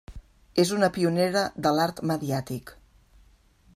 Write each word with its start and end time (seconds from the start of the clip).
És 0.63 0.71
una 0.77 0.89
pionera 0.95 1.43
de 1.67 1.75
l'art 1.81 2.01
mediàtic. 2.13 2.75